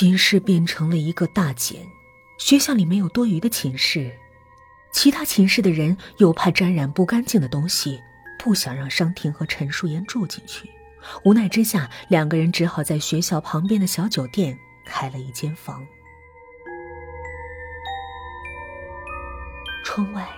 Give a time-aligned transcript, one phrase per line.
[0.00, 1.84] 寝室变成了一个大茧，
[2.38, 4.16] 学校里没有多余的寝室，
[4.92, 8.00] 其他寝室的人又怕沾染不干净的东西，
[8.38, 10.70] 不想让商婷和陈淑妍住进去。
[11.24, 15.84] 无奈之下，两个人只好在学校旁边的小酒店开了一间房。
[19.82, 20.28] 窗外，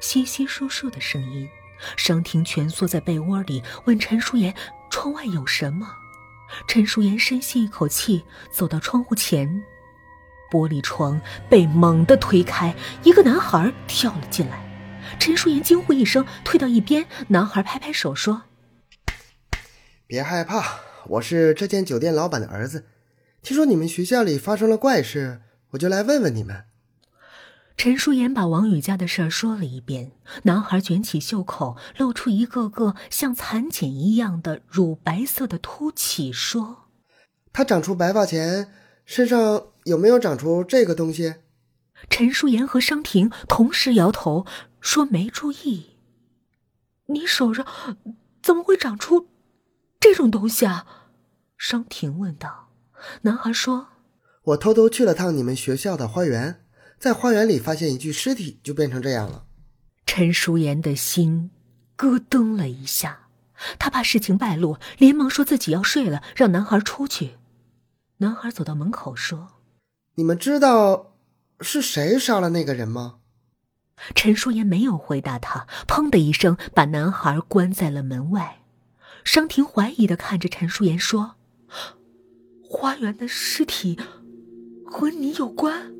[0.00, 1.48] 稀稀疏疏的声音。
[1.96, 4.52] 商婷蜷缩在被窝里，问陈淑妍
[4.90, 5.88] ：“窗外有什么？”
[6.66, 9.62] 陈淑妍深吸一口气，走到窗户前，
[10.50, 14.64] 玻璃窗被猛地推开，一个男孩跳了进来。
[15.18, 17.06] 陈淑妍惊呼一声，退到一边。
[17.28, 18.42] 男孩拍拍手说
[20.06, 22.86] ：“别害怕，我是这间酒店老板的儿子。
[23.42, 26.64] 听说你们学校里发生了怪事，我就来问问你们。”
[27.78, 30.10] 陈淑妍把王宇家的事儿说了一遍。
[30.42, 36.88] 男孩卷起袖口，露出一个个像蚕茧一样的乳白色的凸起，说
[37.52, 38.72] ：“他长出白发前，
[39.06, 41.36] 身上有没有长出这个东西？”
[42.10, 44.44] 陈淑妍和商婷同时摇头，
[44.80, 45.96] 说：“没注意。”
[47.06, 47.64] 你手上
[48.42, 49.28] 怎么会长出
[50.00, 50.84] 这种东西啊？
[51.56, 52.70] 商婷问道。
[53.22, 53.86] 男孩说
[54.42, 56.62] ：“我偷偷去了趟你们学校的花园。”
[56.98, 59.44] 在花园里发现一具尸体，就变成这样了。
[60.04, 61.50] 陈淑妍的心
[61.96, 63.28] 咯噔了一下，
[63.78, 67.36] 她怕事情败露，连忙说自己要睡了，让男孩出去。
[68.16, 69.48] 男孩走到门口说
[70.16, 71.14] ：“你们知道
[71.60, 73.18] 是谁杀了那个人吗？”
[74.14, 78.62] 陈淑妍没有回答他，砰的一声把男孩关在了门外。
[79.24, 81.36] 商婷怀疑的看着陈淑妍说
[82.68, 83.98] ：“花园的尸体
[84.84, 85.92] 和你有关？”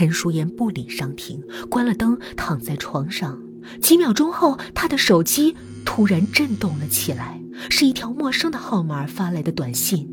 [0.00, 3.38] 陈淑妍不理商婷，关了灯，躺在床上。
[3.82, 10.10] 几秒钟后，她的手机突然震动了起来，是一条陌生的号码发来的短信。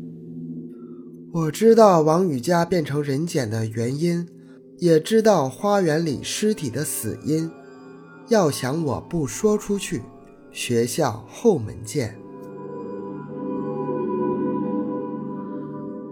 [1.32, 4.28] 我知道王宇佳变成人茧的原因，
[4.76, 7.50] 也知道花园里尸体的死因。
[8.28, 10.02] 要想我不说出去，
[10.52, 12.14] 学校后门见。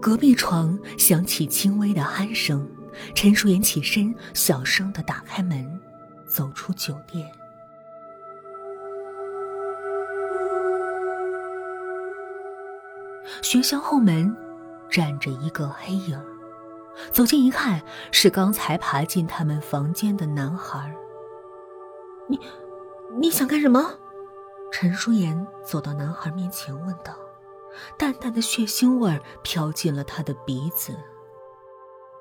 [0.01, 2.67] 隔壁床响起轻微的鼾声。
[3.13, 5.79] 陈淑妍起身，小声的打开门，
[6.25, 7.31] 走出酒店。
[13.41, 14.35] 学校后门
[14.89, 16.19] 站着一个黑影，
[17.11, 17.81] 走近一看，
[18.11, 20.93] 是刚才爬进他们房间的男孩。
[22.27, 22.39] 你，
[23.19, 23.93] 你想干什么？
[24.71, 27.15] 陈淑妍走到男孩面前问道，
[27.97, 30.93] 淡淡的血腥味飘进了他的鼻子。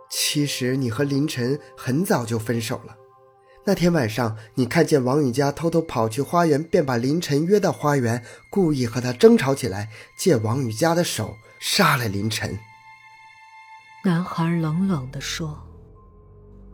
[0.09, 2.97] 其实你和林晨很早就分手了。
[3.65, 12.56] 那天晚上，你看见王雨佳偷偷跑去花园，便把林晨约到花园，故意和他争吵起来，借王雨佳的手杀了林晨。
[14.05, 15.59] 男孩冷冷地说：“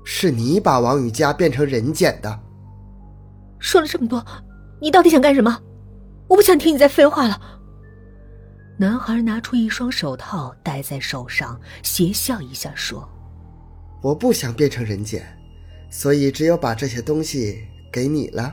[0.04, 2.40] 是你把王雨佳变成人捡的。”
[3.58, 4.22] 说了这么多，
[4.80, 5.58] 你到底想干什么？
[6.28, 7.40] 我不想听你再废话了。
[8.78, 13.08] 男孩拿出一双手套戴在手上，邪笑一下说。
[14.02, 15.24] 我不想变成人间，
[15.88, 18.52] 所以只有把这些东西给你了。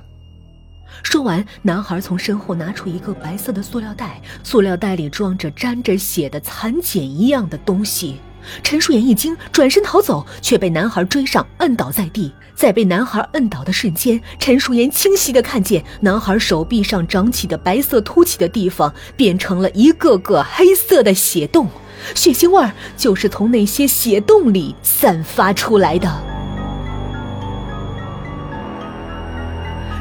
[1.02, 8.18] 说完，男孩从身后拿出一个白色的塑料袋，塑料袋里装着沾着血的蚕茧一样的东西。
[8.64, 12.32] 陈淑妍一惊，转身逃走，却被男孩追上，摁倒在地。
[12.56, 21.68] 在被男孩摁倒的瞬间，陈淑妍清晰的看见男孩手臂上长起的白色凸起的地方，变成了一个个黑色的血洞。
[22.16, 26.10] 血腥味儿就是从那些血洞里散发出来的。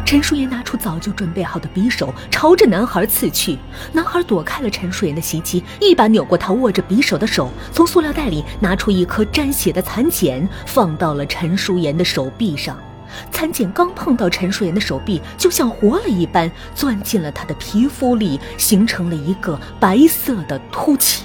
[0.04, 3.58] 陈淑妍拿出早就准备好的匕首，朝着男孩刺去。
[3.92, 12.74] 男孩躲开了陈淑妍的袭击，一把扭过他握着匕首的手，从塑料袋里拿出一颗沾血的蚕茧，放到了陈淑妍的手臂上。
[13.30, 21.24] 蚕茧刚碰到陈淑妍的手臂，就像活了一般，钻进了她的皮肤里，形成了一个白色的凸起。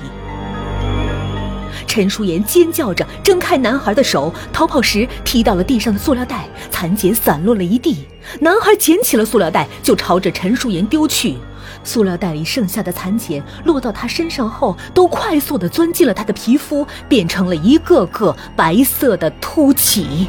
[1.94, 8.08] 陈淑妍尖叫着挣开男孩的手，逃跑时踢到了地上的塑料袋，蚕茧散落了一地。
[8.40, 11.38] 男孩捡起了塑料袋，就朝着陈淑妍丢去。
[11.84, 20.28] 塑料袋里剩下的蚕茧落到他身上后，都快速地钻进了他的皮肤，变成了一个个白色的凸起。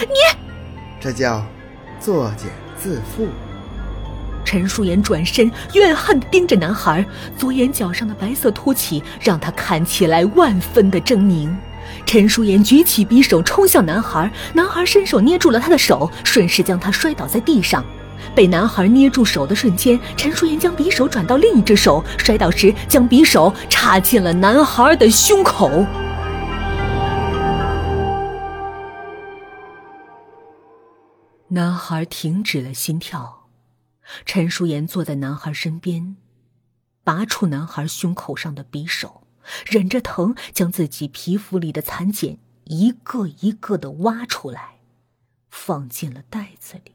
[0.00, 0.16] 你，
[1.02, 1.44] 这叫
[2.00, 3.26] 作茧自缚。
[4.44, 7.04] 陈淑妍转身，怨恨地盯着男孩，
[7.36, 11.54] 左眼角上的白色凸起让他看起来万分的狰狞。
[12.06, 17.84] 陈淑妍举起匕首冲向男孩，男孩伸手捏住了他的手，顺势将他摔倒在地上。
[18.34, 25.84] 被男孩捏住手的瞬间，陈淑妍将匕首转到另一只手，摔倒时将匕首插进了男孩的胸口。
[31.48, 33.41] 男孩停止了心跳，
[34.24, 36.16] 陈淑妍坐在男孩身边，
[37.04, 39.26] 拔出男孩胸口上的匕首，
[39.66, 44.80] 忍着疼将自己皮肤里的蚕茧一个一个的挖出来，
[45.50, 46.92] 放进了袋子里。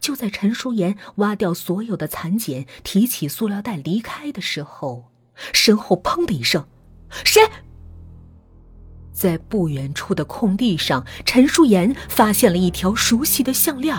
[0.00, 5.12] 就在陈淑妍挖掉所有的蚕茧，提起塑料袋离开的时候，
[5.52, 6.66] 身后砰的一声，
[7.10, 7.42] 谁？
[9.12, 13.94] 在不远处的空地上，陈淑妍发现了一条熟悉的项链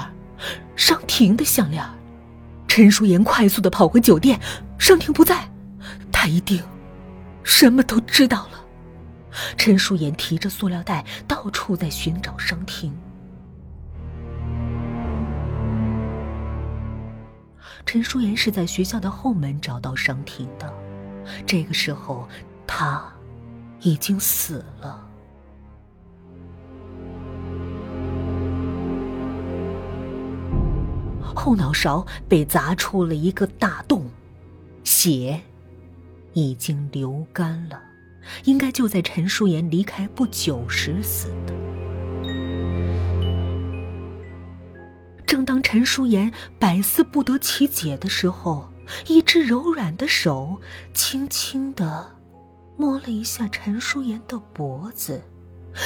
[0.76, 1.84] 商婷的项链
[2.68, 4.40] 陈淑妍快速的跑回酒店，
[4.78, 5.50] 商婷不在，
[6.12, 6.62] 她一定
[7.44, 8.60] 什么都知道了。
[9.58, 12.94] 陈淑妍提着塑料袋，到处在寻找商婷。
[17.86, 20.74] 陈淑妍是在学校的后门找到商婷的，
[21.46, 22.28] 这个时候，
[22.66, 23.04] 她
[23.82, 25.08] 已经死了。
[31.36, 34.10] 后脑勺被砸出了一个大洞，
[34.84, 35.42] 血
[36.34, 37.82] 已经流干了，
[38.46, 41.54] 应该就在陈淑妍离开不久时死的。
[45.26, 48.70] 正当陈淑妍百思不得其解的时候，
[49.08, 50.62] 一只柔软的手
[50.94, 52.16] 轻轻的
[52.78, 55.22] 摸了一下陈淑妍的脖子。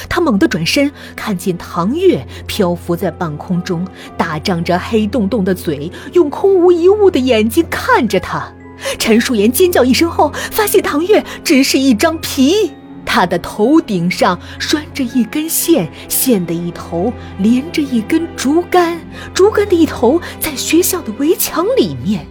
[0.08, 8.52] 他猛地转身，看见唐月漂浮在半空中，大张着黑洞洞的嘴，用空无一物的眼睛看着他。
[8.98, 12.72] 陈淑妍尖叫一声后，发现唐月只是一张皮，
[13.04, 18.98] 他的头顶上拴着一根线，线的一头连着一根竹竿，
[19.34, 22.26] 竹竿的一头在学校的围墙里面。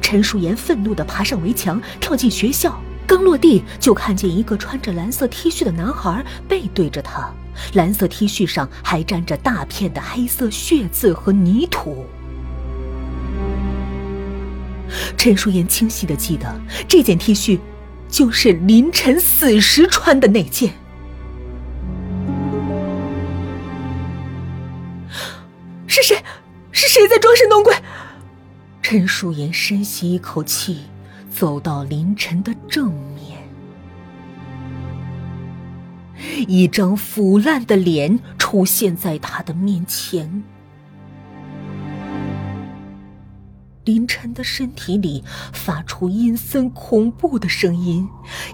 [0.00, 2.80] 陈淑妍愤怒地爬上围墙，跳进学校。
[3.06, 7.32] 刚落地，就看见一个穿着蓝色 T 恤的男孩背对着他，
[7.74, 12.06] 蓝色 T 恤上还沾着大片的黑色血渍和泥土。
[15.16, 17.58] 陈淑妍清晰的记得，这件 T 恤
[18.08, 20.72] 就是凌晨死时穿的那件。
[25.86, 26.16] 是谁？
[26.72, 27.74] 是谁在装神弄鬼？
[28.82, 30.82] 陈淑妍深吸一口气。
[31.34, 33.42] 走到林晨的正面，
[36.46, 40.44] 一张腐烂的脸出现在他的面前。
[43.84, 48.08] 林晨的身体里发出阴森恐怖的声音，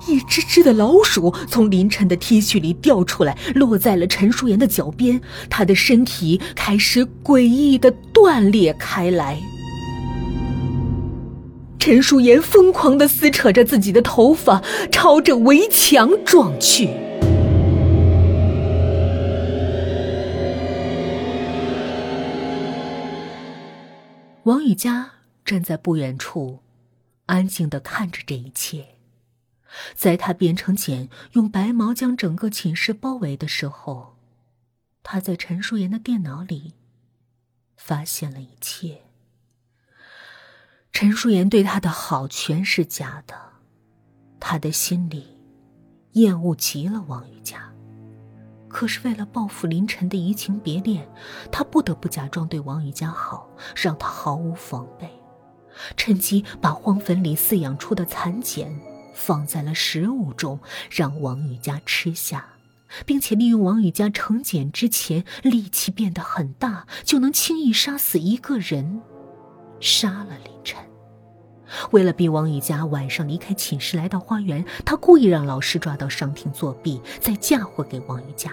[0.08, 5.20] 一只只的老鼠从林晨的 T 恤里掉出来，落在了陈淑妍的脚边。
[5.50, 9.38] 他的身体开始诡异的断裂开来。
[11.80, 14.62] 陈淑妍疯狂的撕扯着自己的头发，
[14.92, 16.90] 朝着围墙撞去。
[24.42, 25.10] 王雨佳
[25.42, 26.60] 站在不远处，
[27.26, 28.84] 安静的看着这一切。
[29.94, 34.16] 在他变成茧，用白毛将整个寝室包围的时候，
[35.02, 36.74] 他在陈淑妍的电脑里
[37.74, 39.09] 发现了一切。
[40.92, 43.34] 陈淑妍对他的好全是假的，
[44.38, 45.38] 他的心里
[46.12, 47.72] 厌恶极了王玉佳。
[48.68, 51.08] 可是为了报复林晨的移情别恋，
[51.50, 55.08] 他不得不假装对王玉佳好，让他毫无防备，
[55.96, 58.78] 趁机把荒坟里饲养出的蚕茧
[59.14, 62.46] 放在了食物中，让王玉佳吃下，
[63.06, 69.00] 并且利用王玉佳成茧之前力气变得很大，就能轻易杀死一个人。
[69.80, 70.78] 杀了林晨。
[71.92, 78.52] 为了逼王雨佳晚上离开寝室来到花园，他故意让老师抓到商婷作弊，再嫁祸给王雨佳，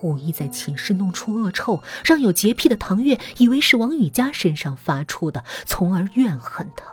[0.00, 6.84] 故意在寝室弄出恶臭，让有洁癖的唐月以为是王雨佳身上发出的，从而怨恨他，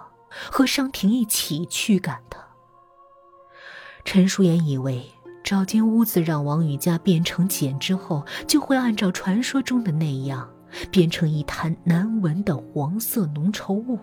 [0.52, 2.40] 和商婷一起驱赶他。
[4.06, 5.12] 陈淑妍以为
[5.44, 10.53] 找间屋子让王雨佳变成茧之后，就会按照传说中的那样。
[10.92, 14.00] 变成一滩难闻的黄色浓稠物。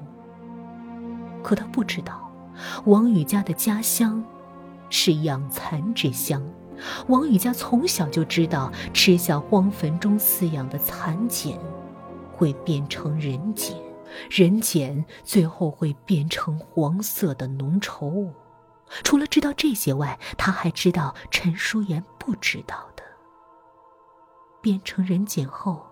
[1.43, 2.31] 可他不知道，
[2.85, 4.23] 王宇家的家乡
[4.91, 6.43] 是养蚕之乡。
[7.09, 11.59] 王宇家从小就知道，吃下荒坟中饲养的蚕茧，
[12.33, 13.77] 会变成人茧，
[14.31, 18.33] 人茧最后会变成黄色的浓稠物。
[19.05, 23.03] 除了知道这些外，他还知道陈淑妍不知道的：
[24.61, 25.89] 变成人茧后。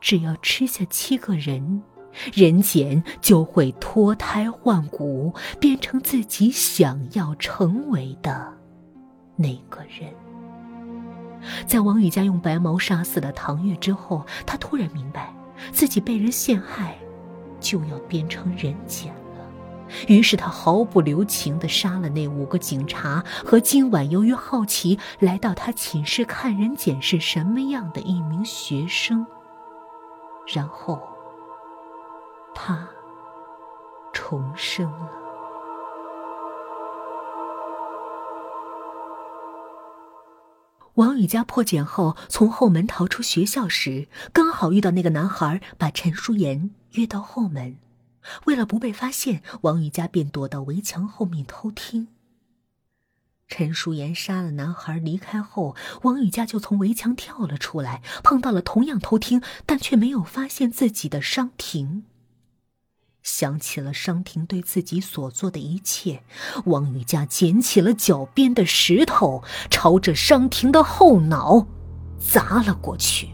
[0.00, 1.82] 只要吃下七个人，
[2.32, 8.52] 人简就会脱胎换骨，变成自己想要成为的
[9.36, 10.12] 那个人。
[11.66, 15.32] 在王宇佳用白毛杀死了唐月之后，他突然明白，
[15.72, 16.96] 自己被人陷害，
[17.60, 19.22] 就要变成人简了。
[20.08, 29.24] 于是他毫不留情地杀了那五个警察和今晚由于好奇来到他寝室看人简是什么样的一名学生。
[30.46, 31.00] 然后，
[32.54, 32.88] 他
[34.12, 35.10] 重生了。
[40.94, 47.76] 王宇佳破茧后从后门逃出学校时，刚好遇到那个男孩把陈淑妍约到后门。
[48.46, 52.08] 为了不被发现，王宇佳便躲到围墙后面偷听。
[53.58, 62.04] 陈淑妍杀了男孩离开后，王雨佳就从围墙跳了出来，碰到了同样偷听但却没有发现自己的商婷。
[63.22, 66.22] 想起了商婷对自己所做的一切，
[66.66, 71.66] 王雨佳捡起了脚边的石头，朝着商婷的后脑
[72.18, 73.30] 砸了过去。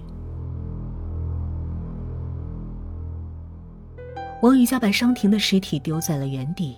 [4.41, 6.77] 王雨佳把商婷的尸体丢在了原地，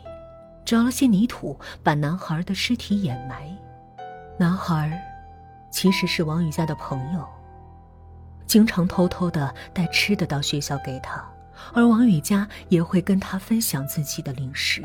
[0.64, 3.48] 找了些泥土，把男孩的尸体掩埋。
[4.38, 5.00] 男孩
[5.70, 7.24] 其实是王宇佳的朋友，
[8.46, 11.22] 经常偷偷的带吃的到学校给他。
[11.72, 14.82] 而王宇佳也会跟他分享自己的零食，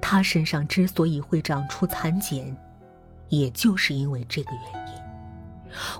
[0.00, 2.56] 他身上之所以会长出蚕茧，
[3.28, 4.94] 也就是因为这个原因。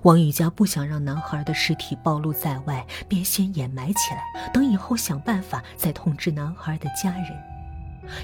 [0.02, 7.55] 王宇佳不想让男孩的尸体暴露在外，便先掩埋起来，等以后想办法再通知男孩的家人。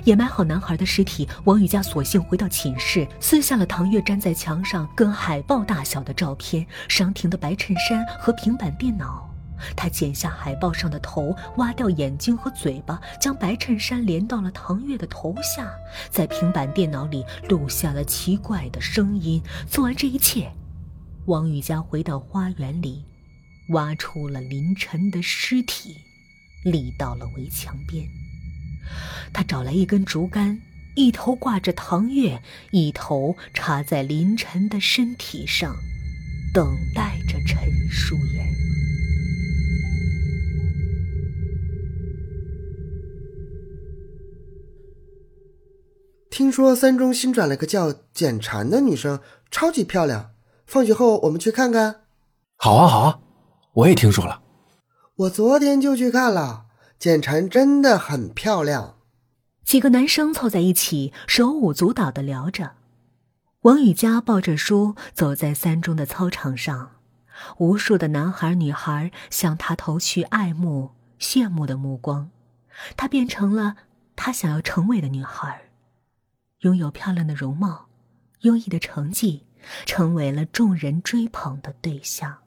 [0.04, 9.28] 掩埋好男孩的尸体，王宇佳索性回到寝室，撕下了唐月粘在墙上跟海报大小的照片、商婷的白衬衫和平板电脑。
[9.76, 15.70] 他剪下海报上的头，挖掉眼睛和嘴巴，将白衬衫连到了唐月的头下，
[16.10, 19.40] 在平板电脑里录下了奇怪的声音。
[19.68, 20.50] 做完这一切，
[21.26, 23.04] 王宇佳回到花园里，
[23.68, 25.96] 挖出了林晨的尸体，
[26.64, 28.04] 立到了围墙边。
[29.32, 30.61] 他找来一根竹竿，
[30.94, 35.76] 一头挂着唐月，一头插在林晨的身体上，
[36.52, 37.58] 等待着陈
[37.90, 38.46] 淑妍。
[46.30, 49.20] 听说三中新转了个叫简婵的女生，
[49.50, 50.30] 超级漂亮。
[50.66, 52.04] 放学后我们去看看。
[52.56, 53.20] 好啊，好啊，
[53.75, 54.40] 我也听说了。
[55.16, 56.64] 我昨天就去看了，
[57.02, 58.94] 简婵真的很漂亮。
[59.64, 62.75] 几个男生凑在一起，手舞足蹈的聊着。
[63.62, 66.92] 王雨佳抱着书走在三中的操场上，
[67.59, 72.30] 无数的男孩女孩向他投去爱慕、羡慕的目光。
[72.97, 73.75] 他变成了
[74.14, 75.71] 他想要成为的女孩。
[76.61, 77.88] 拥有漂亮的容貌，
[78.42, 79.44] 优异的成绩，
[79.85, 82.41] 成为了众人追捧的对象。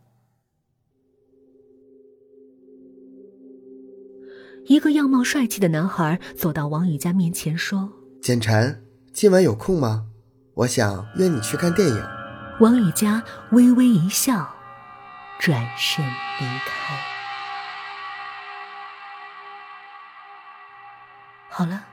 [4.67, 7.91] 一个样貌帅气的男孩走到王宇佳面前说
[8.21, 10.07] ：“简晨，今晚有空吗？
[10.55, 12.03] 我想约你去看电影。”
[12.59, 14.55] 王宇佳微微一笑，
[15.39, 16.97] 转身离开。
[21.49, 21.83] 好了。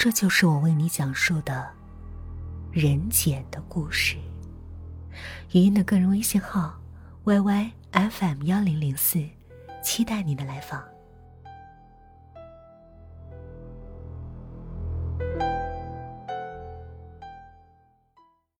[0.00, 1.68] 这就是我为你讲述的
[2.70, 4.16] 人简的故事。
[5.50, 6.78] 语音的个人微信号
[7.24, 9.18] ：yy fm 幺零零四，
[9.82, 10.80] 期待你的来访。